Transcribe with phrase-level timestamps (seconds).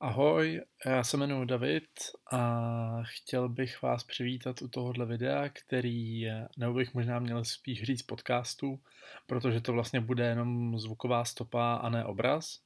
[0.00, 1.88] Ahoj, já se jmenuji David
[2.32, 6.26] a chtěl bych vás přivítat u tohohle videa, který,
[6.58, 8.80] nebo bych možná měl spíš říct podcastu,
[9.26, 12.60] protože to vlastně bude jenom zvuková stopa a ne obraz.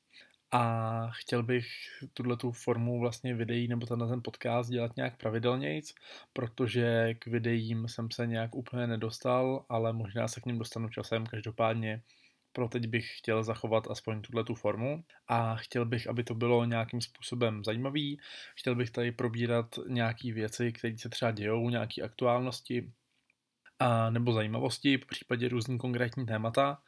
[0.53, 1.67] A chtěl bych
[2.15, 5.95] tuhle tu formu vlastně videí nebo tenhle ten podcast dělat nějak pravidelnějc,
[6.33, 11.27] protože k videím jsem se nějak úplně nedostal, ale možná se k ním dostanu časem,
[11.27, 12.03] každopádně
[12.59, 16.65] pro teď bych chtěl zachovat aspoň tuhle tu formu a chtěl bych, aby to bylo
[16.65, 18.19] nějakým způsobem zajímavý.
[18.57, 22.93] Chtěl bych tady probírat nějaké věci, které se třeba dějou, nějaké aktuálnosti,
[23.81, 26.79] a nebo zajímavosti, v případě různý konkrétní témata.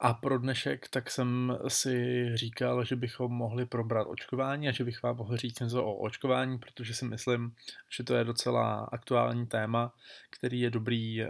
[0.00, 5.02] A pro dnešek tak jsem si říkal, že bychom mohli probrat očkování a že bych
[5.02, 7.54] vám mohl říct něco o očkování, protože si myslím,
[7.96, 9.94] že to je docela aktuální téma,
[10.30, 11.28] který je dobrý uh,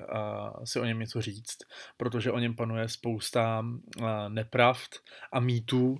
[0.64, 1.58] si o něm něco říct,
[1.96, 4.90] protože o něm panuje spousta uh, nepravd
[5.32, 5.98] a mýtů,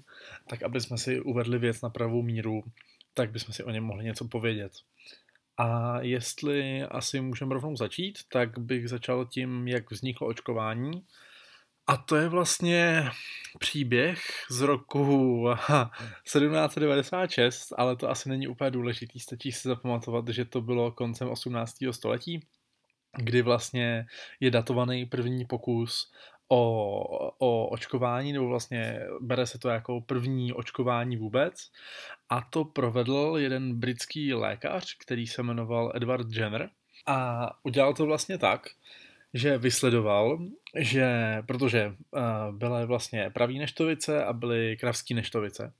[0.49, 2.63] tak aby jsme si uvedli věc na pravou míru,
[3.15, 4.73] tak bychom si o něm mohli něco povědět.
[5.61, 10.91] A jestli asi můžeme rovnou začít, tak bych začal tím, jak vzniklo očkování.
[11.87, 13.11] A to je vlastně
[13.59, 15.47] příběh z roku
[16.25, 21.77] 1796, ale to asi není úplně důležitý, stačí si zapamatovat, že to bylo koncem 18.
[21.91, 22.47] století,
[23.17, 24.07] kdy vlastně
[24.41, 26.13] je datovaný první pokus
[26.53, 31.71] o, o očkování, nebo vlastně bere se to jako první očkování vůbec.
[32.29, 36.71] A to provedl jeden britský lékař, který se jmenoval Edward Jenner.
[37.07, 38.69] A udělal to vlastně tak,
[39.35, 40.39] že vysledoval,
[40.79, 41.09] že
[41.47, 45.73] protože uh, byly vlastně pravý neštovice a byly kravský neštovice.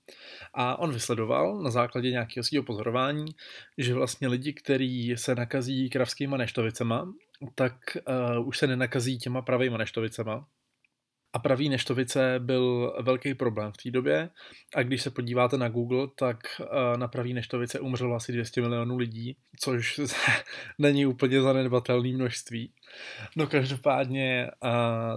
[0.53, 3.25] A on vysledoval na základě nějakého svého pozorování,
[3.77, 7.13] že vlastně lidi, kteří se nakazí kravskýma neštovicema,
[7.55, 7.73] tak
[8.37, 10.47] uh, už se nenakazí těma pravýma neštovicema,
[11.33, 14.29] a pravý neštovice byl velký problém v té době.
[14.75, 18.97] A když se podíváte na Google, tak eh, na pravý neštovice umřelo asi 200 milionů
[18.97, 19.99] lidí, což
[20.79, 22.73] není úplně zanedbatelné množství.
[23.35, 24.69] No každopádně eh,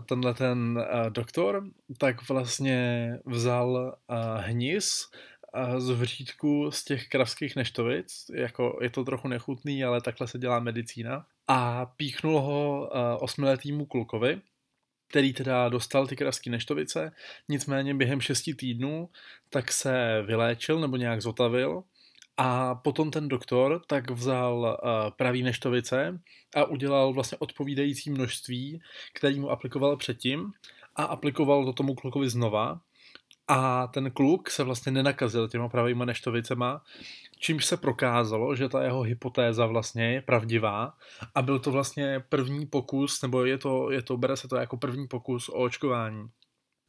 [0.08, 1.64] tenhle ten eh, doktor
[1.98, 3.96] tak vlastně vzal
[4.36, 5.10] hnis
[5.78, 10.58] z vřídku z těch kravských neštovic, jako je to trochu nechutný, ale takhle se dělá
[10.60, 14.40] medicína, a píchnul ho osmiletýmu klukovi,
[15.08, 17.12] který teda dostal ty kravské neštovice,
[17.48, 19.08] nicméně během šesti týdnů
[19.50, 21.82] tak se vyléčil nebo nějak zotavil
[22.36, 26.20] a potom ten doktor tak vzal uh, pravý neštovice
[26.56, 28.80] a udělal vlastně odpovídající množství,
[29.12, 30.52] který mu aplikoval předtím
[30.96, 32.80] a aplikoval to tomu klukovi znova
[33.48, 36.82] a ten kluk se vlastně nenakazil těma pravýma neštovicema,
[37.38, 40.94] čímž se prokázalo, že ta jeho hypotéza vlastně je pravdivá
[41.34, 44.76] a byl to vlastně první pokus, nebo je to, je to bere se to jako
[44.76, 46.28] první pokus o očkování.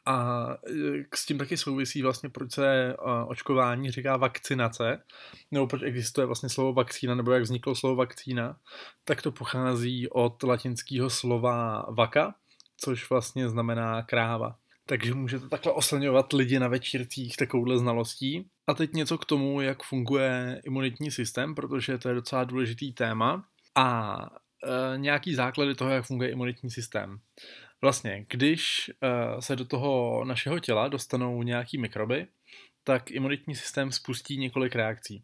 [0.08, 2.96] A e, s tím taky souvisí vlastně, proč se e,
[3.28, 5.04] očkování říká vakcinace,
[5.52, 8.58] nebo proč existuje vlastně slovo vakcína, nebo jak vzniklo slovo vakcína,
[9.04, 12.36] tak to pochází od latinského slova vaka,
[12.78, 14.56] což vlastně znamená kráva.
[14.88, 18.50] Takže můžete takhle oslňovat lidi na večírcích takovouhle znalostí.
[18.68, 23.46] A teď něco k tomu, jak funguje imunitní systém, protože to je docela důležitý téma.
[23.75, 24.18] A
[24.63, 27.19] e, nějaký základy toho, jak funguje imunitní systém.
[27.81, 32.28] Vlastně, když e, se do toho našeho těla dostanou nějaký mikroby,
[32.84, 35.23] tak imunitní systém spustí několik reakcí.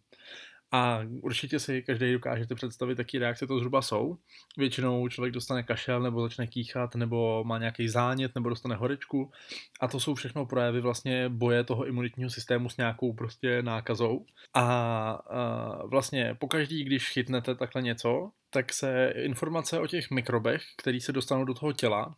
[0.72, 4.18] A určitě si každý dokážete představit, jaký reakce to zhruba jsou.
[4.58, 9.32] Většinou člověk dostane kašel, nebo začne kýchat, nebo má nějaký zánět, nebo dostane horečku.
[9.80, 14.26] A to jsou všechno projevy vlastně boje toho imunitního systému s nějakou prostě nákazou.
[14.54, 21.00] A, a vlastně pokaždý, když chytnete takhle něco, tak se informace o těch mikrobech, které
[21.00, 22.16] se dostanou do toho těla,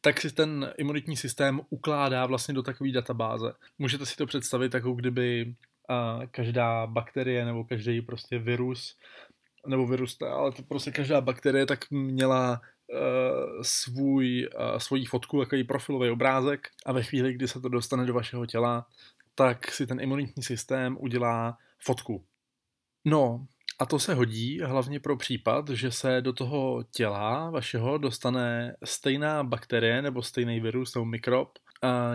[0.00, 3.52] tak si ten imunitní systém ukládá vlastně do takové databáze.
[3.78, 5.54] Můžete si to představit, jako kdyby
[6.30, 8.96] každá bakterie nebo každý prostě virus,
[9.66, 15.64] nebo virus, ale to prostě každá bakterie tak měla uh, svůj, uh, svoji fotku, takový
[15.64, 18.86] profilový obrázek a ve chvíli, kdy se to dostane do vašeho těla,
[19.34, 22.24] tak si ten imunitní systém udělá fotku.
[23.04, 23.46] No,
[23.78, 29.44] a to se hodí hlavně pro případ, že se do toho těla vašeho dostane stejná
[29.44, 31.58] bakterie nebo stejný virus nebo mikrob,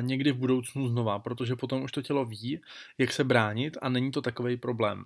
[0.01, 2.61] někdy v budoucnu znova, protože potom už to tělo ví,
[2.97, 5.03] jak se bránit a není to takový problém.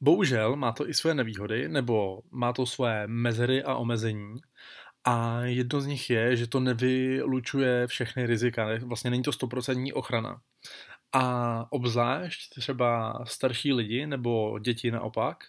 [0.00, 4.40] Bohužel má to i své nevýhody, nebo má to své mezery a omezení.
[5.04, 8.68] A jedno z nich je, že to nevylučuje všechny rizika.
[8.84, 10.40] Vlastně není to stoprocentní ochrana.
[11.12, 15.44] A obzvlášť třeba starší lidi nebo děti naopak,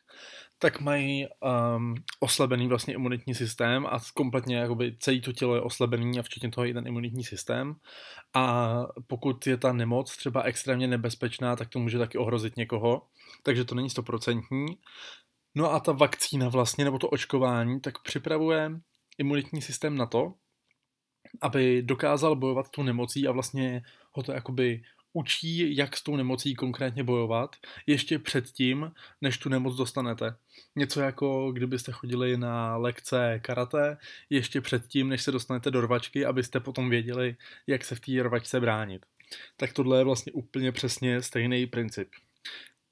[0.60, 6.20] tak mají um, oslabený vlastně imunitní systém a kompletně jakoby celé to tělo je oslabený
[6.20, 7.76] a včetně toho i ten imunitní systém.
[8.34, 8.76] A
[9.08, 13.08] pokud je ta nemoc třeba extrémně nebezpečná, tak to může taky ohrozit někoho,
[13.44, 14.66] takže to není stoprocentní.
[15.56, 18.72] No a ta vakcína vlastně, nebo to očkování, tak připravuje
[19.18, 20.34] imunitní systém na to,
[21.42, 23.82] aby dokázal bojovat tu nemocí a vlastně
[24.12, 24.82] ho to jakoby
[25.16, 27.56] učí, jak s tou nemocí konkrétně bojovat,
[27.88, 28.92] ještě předtím,
[29.22, 30.36] než tu nemoc dostanete.
[30.76, 33.98] Něco jako kdybyste chodili na lekce karate,
[34.30, 37.36] ještě předtím, než se dostanete do rvačky, abyste potom věděli,
[37.68, 39.06] jak se v té rvačce bránit.
[39.58, 42.10] Tak tohle je vlastně úplně přesně stejný princip.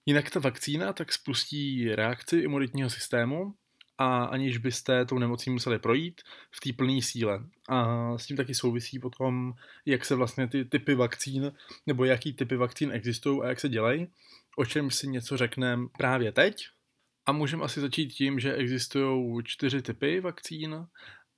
[0.05, 3.53] Jinak ta vakcína tak spustí reakci imunitního systému,
[3.97, 7.43] a aniž byste tou nemocí museli projít v té plné síle.
[7.69, 9.53] A s tím taky souvisí potom,
[9.85, 11.51] jak se vlastně ty typy vakcín,
[11.87, 14.07] nebo jaký typy vakcín existují a jak se dělají,
[14.57, 16.55] o čem si něco řekneme právě teď.
[17.25, 20.87] A můžeme asi začít tím, že existují čtyři typy vakcín,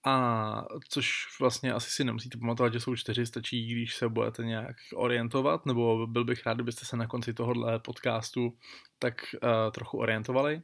[0.07, 4.75] a což vlastně asi si nemusíte pamatovat, že jsou čtyři, stačí, když se budete nějak
[4.95, 8.57] orientovat, nebo byl bych rád, kdybyste se na konci tohohle podcastu
[8.99, 10.61] tak uh, trochu orientovali.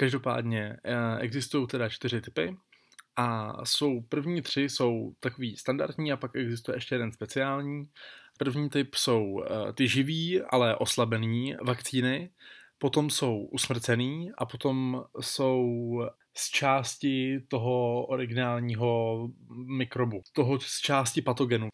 [0.00, 2.56] Každopádně eh, existují teda čtyři typy
[3.16, 7.88] a jsou první tři jsou takový standardní a pak existuje ještě jeden speciální.
[8.38, 12.30] První typ jsou eh, ty živý, ale oslabený vakcíny,
[12.78, 15.66] potom jsou usmrcený a potom jsou
[16.36, 19.28] z části toho originálního
[19.76, 21.68] mikrobu, toho z části patogenu.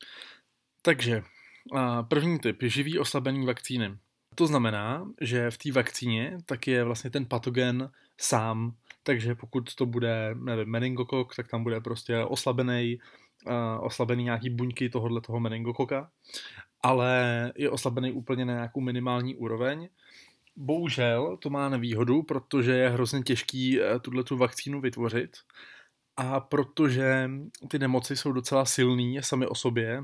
[0.83, 3.99] Takže eh, první typ je živý oslabený vakcíny.
[4.35, 7.91] To znamená, že v té vakcíně tak je vlastně ten patogen
[8.21, 8.73] sám,
[9.03, 12.99] takže pokud to bude, nevím, meningokok, tak tam bude prostě oslabený,
[13.47, 16.11] uh, oslabený nějaký buňky tohohle toho meningokoka,
[16.83, 19.89] ale je oslabený úplně na nějakou minimální úroveň.
[20.57, 25.37] Bohužel to má nevýhodu, protože je hrozně těžký uh, tuhle tu vakcínu vytvořit.
[26.19, 27.31] A protože
[27.69, 30.03] ty nemoci jsou docela silný sami o sobě,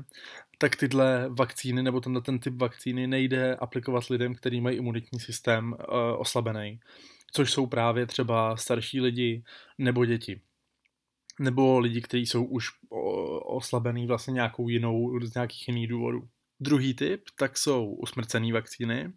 [0.57, 5.73] tak tyhle vakcíny nebo tenhle ten typ vakcíny nejde aplikovat lidem, kteří mají imunitní systém
[5.73, 5.77] uh,
[6.17, 6.79] oslabený
[7.33, 9.43] což jsou právě třeba starší lidi
[9.77, 10.41] nebo děti.
[11.39, 12.67] Nebo lidi, kteří jsou už
[13.45, 16.27] oslabený vlastně nějakou jinou, z nějakých jiných důvodů.
[16.59, 19.13] Druhý typ, tak jsou usmrcené vakcíny.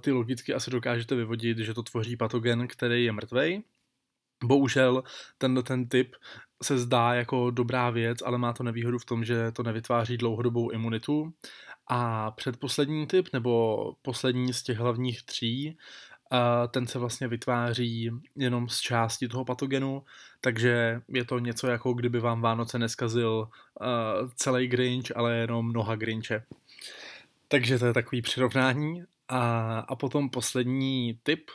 [0.00, 3.62] Ty logicky asi dokážete vyvodit, že to tvoří patogen, který je mrtvej.
[4.44, 5.02] Bohužel
[5.38, 6.16] tenhle ten typ
[6.62, 10.70] se zdá jako dobrá věc, ale má to nevýhodu v tom, že to nevytváří dlouhodobou
[10.70, 11.32] imunitu.
[11.90, 15.76] A předposlední typ, nebo poslední z těch hlavních tří,
[16.34, 20.02] a ten se vlastně vytváří jenom z části toho patogenu,
[20.40, 23.48] takže je to něco jako kdyby vám Vánoce neskazil
[23.80, 26.42] uh, celý Grinch, ale jenom noha Grinche.
[27.48, 29.04] Takže to je takový přirovnání.
[29.28, 31.50] A, a potom poslední typ,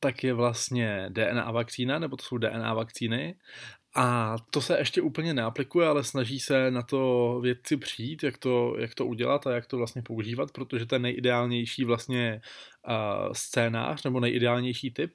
[0.00, 3.34] tak je vlastně DNA vakcína, nebo to jsou DNA vakcíny.
[3.94, 8.76] A to se ještě úplně neaplikuje, ale snaží se na to vědci přijít, jak to,
[8.78, 12.40] jak to udělat a jak to vlastně používat, protože ten nejideálnější vlastně
[12.88, 15.14] uh, scénář nebo nejideálnější typ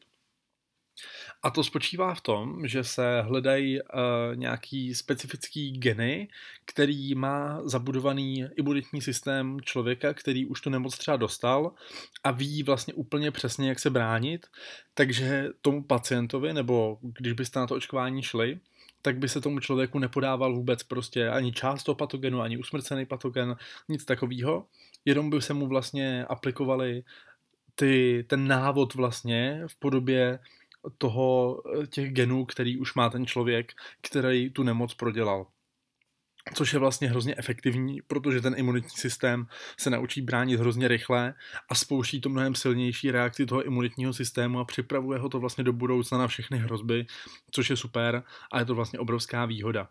[1.44, 3.90] a to spočívá v tom, že se hledají uh,
[4.36, 6.28] nějaký specifický geny,
[6.66, 11.72] který má zabudovaný imunitní systém člověka, který už tu nemoc třeba dostal
[12.24, 14.48] a ví vlastně úplně přesně, jak se bránit.
[14.94, 18.60] Takže tomu pacientovi, nebo když byste na to očkování šli,
[19.02, 23.56] tak by se tomu člověku nepodával vůbec prostě ani část toho patogenu, ani usmrcený patogen,
[23.90, 24.66] nic takového.
[25.06, 27.04] Jenom by se mu vlastně aplikovali
[27.80, 30.40] ty, ten návod vlastně v podobě
[30.98, 33.72] toho, eh, těch genů, který už má ten člověk,
[34.02, 35.48] který tu nemoc prodělal.
[36.54, 39.48] Což je vlastně hrozně efektivní, protože ten imunitní systém
[39.80, 41.34] se naučí bránit hrozně rychle
[41.70, 45.74] a spouští to mnohem silnější reakci toho imunitního systému a připravuje ho to vlastně do
[45.74, 47.06] budoucna na všechny hrozby,
[47.52, 49.90] což je super a je to vlastně obrovská výhoda.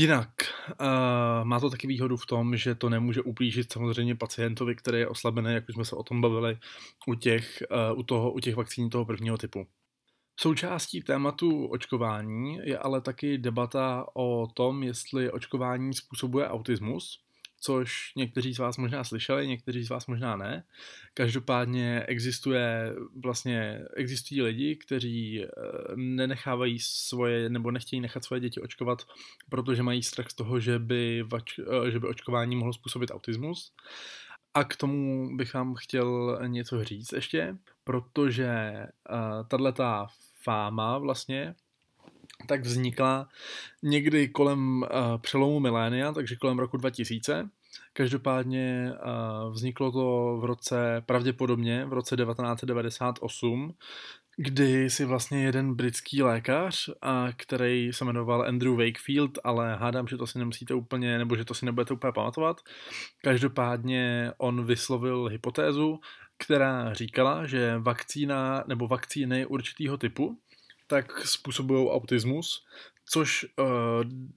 [0.00, 0.30] Jinak
[0.80, 0.86] uh,
[1.44, 5.54] má to taky výhodu v tom, že to nemůže uplížit samozřejmě pacientovi, který je oslabený,
[5.54, 6.58] jak už jsme se o tom bavili,
[7.06, 9.66] u těch, uh, u toho, u těch vakcín toho prvního typu.
[10.40, 17.24] Součástí tématu očkování je ale taky debata o tom, jestli očkování způsobuje autismus,
[17.60, 20.64] což někteří z vás možná slyšeli, někteří z vás možná ne.
[21.14, 25.48] Každopádně existuje vlastně, existují lidi, kteří eh,
[25.96, 29.02] nenechávají svoje, nebo nechtějí nechat svoje děti očkovat,
[29.48, 33.72] protože mají strach z toho, že by, vač, eh, že by očkování mohlo způsobit autismus.
[34.54, 38.72] A k tomu bych vám chtěl něco říct ještě, protože
[39.10, 40.06] uh, tato
[40.42, 41.54] fáma vlastně
[42.46, 43.28] tak vznikla
[43.82, 47.48] někdy kolem uh, přelomu milénia, takže kolem roku 2000,
[47.92, 48.92] Každopádně
[49.50, 53.74] vzniklo to v roce, pravděpodobně v roce 1998,
[54.36, 60.16] kdy si vlastně jeden britský lékař, a který se jmenoval Andrew Wakefield, ale hádám, že
[60.16, 62.60] to si nemusíte úplně, nebo že to si nebudete úplně pamatovat.
[63.22, 66.00] Každopádně on vyslovil hypotézu,
[66.38, 70.38] která říkala, že vakcína nebo vakcíny určitého typu
[70.90, 72.66] tak způsobují autismus,
[73.04, 73.66] což uh,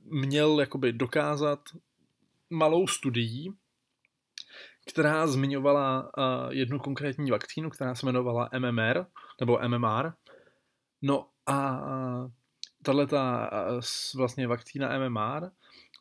[0.03, 1.59] měl jakoby dokázat
[2.49, 3.53] malou studií,
[4.91, 9.05] která zmiňovala uh, jednu konkrétní vakcínu, která se jmenovala MMR,
[9.39, 10.11] nebo MMR.
[11.01, 11.81] No a
[12.83, 13.49] tahle ta
[14.15, 15.49] vlastně vakcína MMR,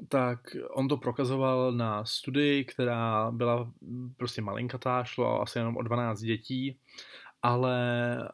[0.09, 0.41] tak
[0.71, 3.73] on to prokazoval na studii, která byla
[4.17, 6.79] prostě malinkatá, šlo asi jenom o 12 dětí,
[7.43, 7.79] ale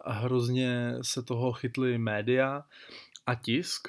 [0.07, 2.65] hrozně se toho chytly média
[3.27, 3.89] a tisk.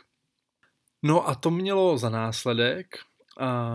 [1.04, 2.88] No a to mělo za následek,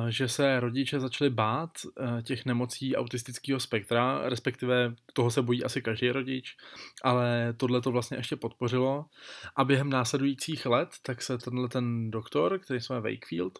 [0.08, 5.82] že se rodiče začali bát e, těch nemocí autistického spektra, respektive toho se bojí asi
[5.82, 6.56] každý rodič,
[7.02, 9.04] ale tohle to vlastně ještě podpořilo.
[9.56, 13.58] A během následujících let, tak se tenhle ten doktor, který se jmenuje Wakefield,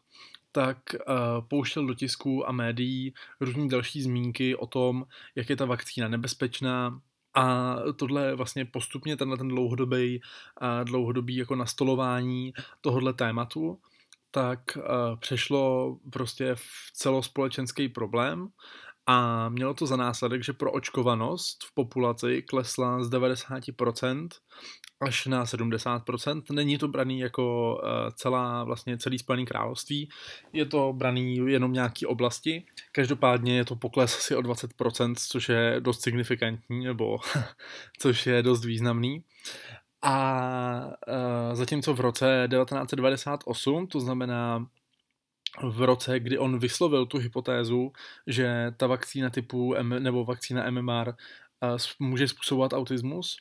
[0.52, 5.64] tak uh, pouštěl do tisku a médií různé další zmínky o tom, jak je ta
[5.64, 7.00] vakcína nebezpečná,
[7.34, 10.20] a tohle vlastně postupně tenhle ten dlouhodobý,
[10.62, 13.80] uh, dlouhodobý jako nastolování tohohle tématu
[14.30, 14.78] tak
[15.20, 18.48] přešlo prostě v celospolečenský problém
[19.06, 24.28] a mělo to za následek, že pro očkovanost v populaci klesla z 90%
[25.00, 26.42] až na 70%.
[26.52, 30.08] Není to braný jako uh, celá, vlastně celý Spojený království,
[30.52, 32.66] je to braný jenom nějaký oblasti.
[32.92, 37.18] Každopádně je to pokles asi o 20%, což je dost signifikantní, nebo
[37.99, 39.25] což je dost významný.
[40.02, 44.66] A uh, zatímco v roce 1998, to znamená
[45.62, 47.92] v roce, kdy on vyslovil tu hypotézu,
[48.26, 53.37] že ta vakcína typu M, nebo vakcína MMR uh, může způsobovat autismus,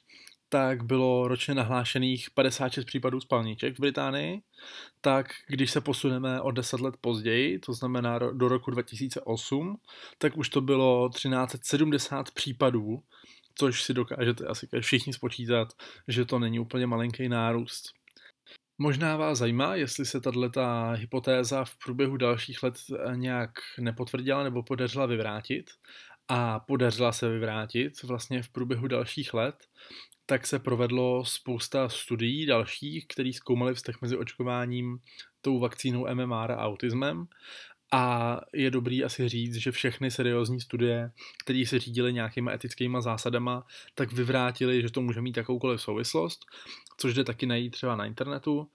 [0.50, 4.42] tak bylo ročně nahlášených 56 případů spalniček v Británii,
[5.02, 9.78] tak když se posuneme o 10 let později, to znamená do roku 2008,
[10.18, 13.04] tak už to bylo 1370 případů
[13.56, 15.68] což si dokážete asi všichni spočítat,
[16.08, 17.94] že to není úplně malinký nárůst.
[18.78, 20.50] Možná vás zajímá, jestli se tato
[20.94, 25.72] hypotéza v průběhu dalších let eh, nějak nepotvrdila nebo podařila vyvrátit.
[26.28, 29.56] A podařila se vyvrátit vlastně v průběhu dalších let,
[30.26, 34.98] tak se provedlo spousta studií dalších, které zkoumaly vztah mezi očkováním
[35.42, 37.28] tou vakcínou MMR a autismem
[37.96, 41.12] a je dobrý asi říct, že všechny seriózní studie,
[41.44, 43.66] které se řídily nějakýma etickýma zásadama,
[43.96, 46.46] tak vyvrátily, že to může mít jakoukoliv souvislost,
[46.98, 48.70] což jde taky najít třeba na internetu.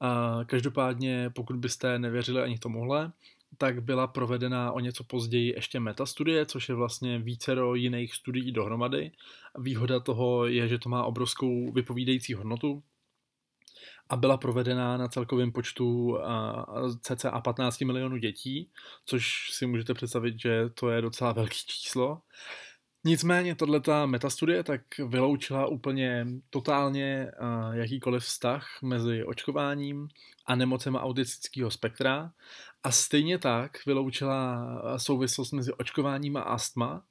[0.00, 3.12] A každopádně, pokud byste nevěřili ani tomuhle,
[3.58, 9.12] tak byla provedena o něco později ještě metastudie, což je vlastně vícero jiných studií dohromady.
[9.58, 12.82] Výhoda toho je, že to má obrovskou vypovídající hodnotu,
[14.08, 16.18] a byla provedena na celkovém počtu
[17.00, 18.70] cca 15 milionů dětí,
[19.06, 22.22] což si můžete představit, že to je docela velký číslo.
[23.04, 27.30] Nicméně tato metastudie tak vyloučila úplně totálně
[27.72, 30.08] jakýkoliv vztah mezi očkováním
[30.46, 32.32] a nemocema autistického spektra
[32.82, 34.66] a stejně tak vyloučila
[34.96, 37.02] souvislost mezi očkováním a astma,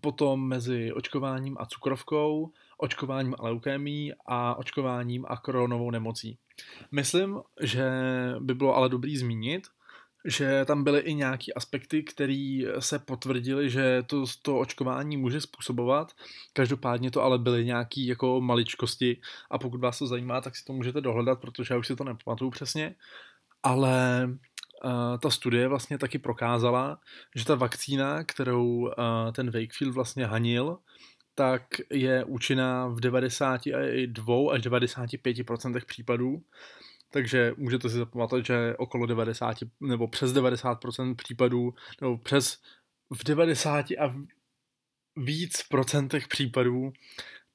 [0.00, 6.38] potom mezi očkováním a cukrovkou, očkováním a leukémí a očkováním a koronovou nemocí.
[6.92, 7.90] Myslím, že
[8.40, 9.66] by bylo ale dobrý zmínit,
[10.26, 16.12] že tam byly i nějaké aspekty, které se potvrdily, že to, to očkování může způsobovat.
[16.52, 20.72] Každopádně to ale byly nějaké jako maličkosti a pokud vás to zajímá, tak si to
[20.72, 22.94] můžete dohledat, protože já už si to nepamatuju přesně.
[23.62, 24.28] Ale
[24.84, 27.00] uh, ta studie vlastně taky prokázala,
[27.34, 28.92] že ta vakcína, kterou uh,
[29.32, 30.78] ten Wakefield vlastně hanil,
[31.34, 36.42] tak je účinná v 92 až 95% případů.
[37.10, 42.62] Takže můžete si zapamatovat, že okolo 90 nebo přes 90% případů, nebo přes
[43.14, 44.14] v 90 a
[45.16, 46.92] víc procentech případů,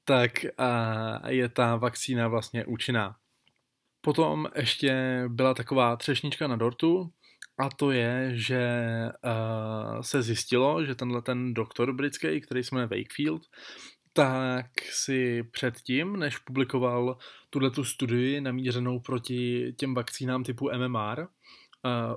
[0.04, 0.32] tak
[1.28, 3.16] je ta vakcína vlastně účinná.
[4.02, 7.14] Potom ještě byla taková třešnička na dortu,
[7.58, 8.84] a to je, že
[9.24, 13.42] uh, se zjistilo, že tenhle ten doktor britský, který se jmenuje Wakefield,
[14.14, 17.18] tak si předtím, než publikoval
[17.50, 21.28] tuhle tu studii namířenou proti těm vakcínám typu MMR uh,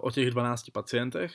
[0.00, 1.34] o těch 12 pacientech,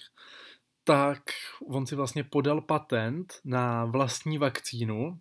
[0.83, 1.23] tak
[1.67, 5.19] on si vlastně podal patent na vlastní vakcínu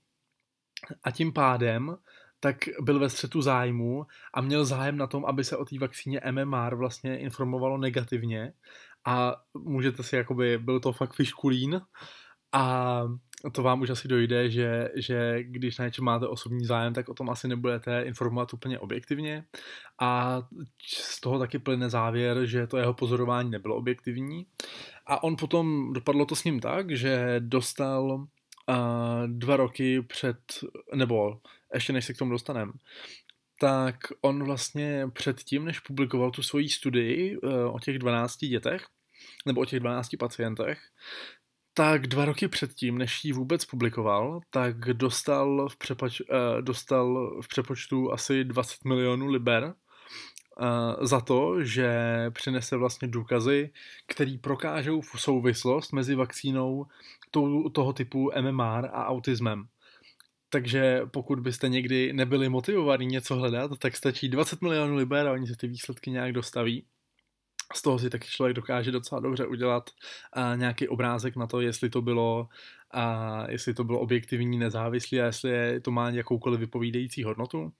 [1.02, 1.97] a tím pádem
[2.40, 6.21] tak byl ve střetu zájmu a měl zájem na tom, aby se o té vakcíně
[6.30, 8.52] MMR vlastně informovalo negativně.
[9.04, 11.80] A můžete si jakoby, byl to fakt fiškulín.
[12.52, 13.02] A
[13.52, 17.14] to vám už asi dojde, že, že když na něčem máte osobní zájem, tak o
[17.14, 19.45] tom asi nebudete informovat úplně objektivně.
[20.00, 20.42] A
[20.87, 24.47] z toho taky plyne závěr, že to jeho pozorování nebylo objektivní.
[25.07, 28.26] A on potom, dopadlo to s ním tak, že dostal uh,
[29.26, 30.38] dva roky před,
[30.95, 31.40] nebo
[31.75, 32.73] ještě než se k tomu dostaneme,
[33.61, 38.87] tak on vlastně předtím, než publikoval tu svoji studii uh, o těch 12 dětech,
[39.47, 40.78] nebo o těch 12 pacientech,
[41.78, 46.26] tak dva roky předtím, než ji vůbec publikoval, tak dostal v, přepač, uh,
[46.61, 51.90] dostal v přepočtu asi 20 milionů liber uh, za to, že
[52.30, 53.70] přinese vlastně důkazy,
[54.06, 56.87] který prokážou souvislost mezi vakcínou
[57.73, 59.64] toho typu MMR a autismem.
[60.49, 65.47] Takže pokud byste někdy nebyli motivovaní něco hledat, tak stačí 20 milionů liber a oni
[65.47, 66.85] se ty výsledky nějak dostaví.
[67.75, 69.90] Z toho si taky člověk dokáže docela dobře udělat
[70.37, 72.48] uh, nějaký obrázek na to, jestli to bylo
[72.90, 77.72] a jestli to bylo objektivní, nezávislý a jestli je, to má jakoukoliv vypovídající hodnotu.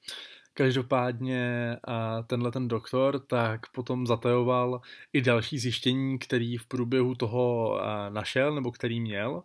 [0.54, 4.80] Každopádně uh, tenhle ten doktor tak potom zatajoval
[5.12, 9.42] i další zjištění, který v průběhu toho našel nebo který měl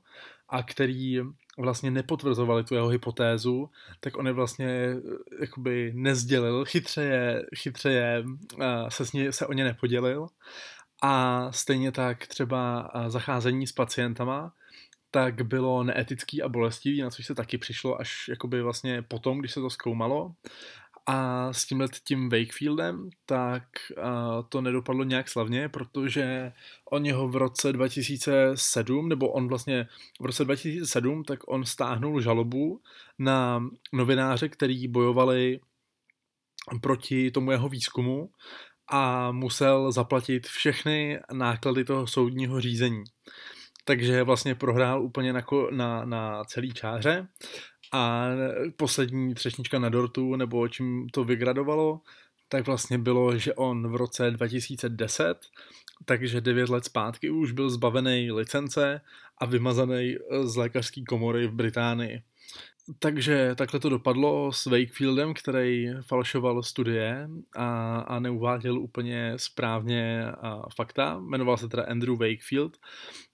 [0.49, 1.19] a který
[1.57, 3.69] vlastně nepotvrzovali tu jeho hypotézu,
[3.99, 4.99] tak on je vlastně eh,
[5.41, 8.23] jakoby nezdělil, chytře je, chytře je
[8.61, 10.27] eh, se, s ně, se o ně nepodělil
[11.01, 14.53] a stejně tak třeba eh, zacházení s pacientama,
[15.11, 19.51] tak bylo neetický a bolestivý, na což se taky přišlo až jakoby vlastně potom, když
[19.51, 20.31] se to zkoumalo.
[21.05, 23.63] A s tímhle tím Wakefieldem, tak
[24.49, 26.51] to nedopadlo nějak slavně, protože
[26.91, 29.87] on jeho v roce 2007, nebo on vlastně
[30.21, 32.81] v roce 2007, tak on stáhnul žalobu
[33.19, 35.59] na novináře, který bojovali
[36.81, 38.29] proti tomu jeho výzkumu
[38.87, 43.03] a musel zaplatit všechny náklady toho soudního řízení.
[43.85, 47.27] Takže vlastně prohrál úplně na, na, na celý čáře
[47.93, 48.27] a
[48.77, 52.01] poslední třešnička na dortu, nebo čím to vygradovalo,
[52.47, 55.35] tak vlastně bylo, že on v roce 2010,
[56.05, 59.01] takže 9 let zpátky už byl zbavený licence
[59.37, 62.21] a vymazaný z lékařské komory v Británii.
[62.99, 70.61] Takže takhle to dopadlo s Wakefieldem, který falšoval studie a, a neuváděl úplně správně a
[70.75, 71.19] fakta.
[71.19, 72.77] Jmenoval se teda Andrew Wakefield.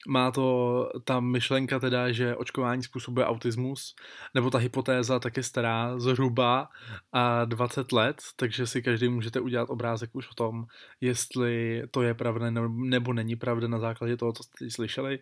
[0.08, 3.96] Má to ta myšlenka teda, že očkování způsobuje autismus,
[4.36, 6.70] nebo ta hypotéza tak je stará zhruba
[7.12, 10.66] a 20 let, takže si každý můžete udělat obrázek už o tom,
[11.02, 15.20] jestli to je pravda nebo není pravda na základě toho, co jste slyšeli.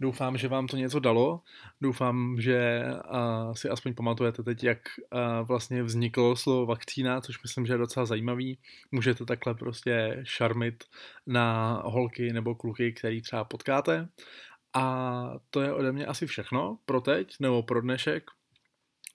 [0.00, 1.40] Doufám, že vám to něco dalo.
[1.80, 2.84] Doufám, že
[3.52, 4.78] si aspoň pamatujete teď, jak
[5.42, 8.58] vlastně vzniklo slovo vakcína, což myslím, že je docela zajímavý.
[8.92, 10.84] Můžete takhle prostě šarmit
[11.26, 14.08] na holky nebo kluky, který třeba potkáte.
[14.74, 18.30] A to je ode mě asi všechno pro teď, nebo pro dnešek.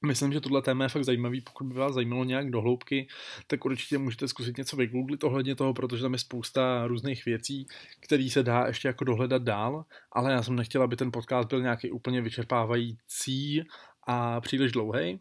[0.06, 3.08] Myslím, že tohle téma je fakt zajímavý, pokud by vás zajímalo nějak do hloubky,
[3.48, 7.68] tak určitě můžete zkusit něco vygooglit ohledně toho, protože tam je spousta různých věcí,
[8.00, 11.62] které se dá ještě jako dohledat dál, ale já jsem nechtěl, aby ten podcast byl
[11.62, 13.64] nějaký úplně vyčerpávající
[14.08, 15.20] a příliš dlouhý,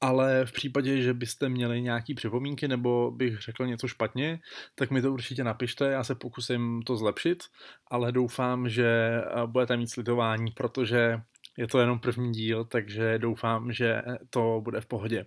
[0.00, 4.40] ale v případě, že byste měli nějaký připomínky nebo bych řekl něco špatně,
[4.74, 7.44] tak mi to určitě napište, já se pokusím to zlepšit,
[7.86, 11.20] ale doufám, že eh, budete mít slitování, protože
[11.56, 15.26] je to jenom první díl, takže doufám, že to bude v pohodě.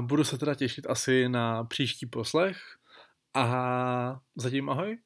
[0.00, 2.56] Budu se teda těšit asi na příští poslech
[3.34, 4.98] a zatím ahoj.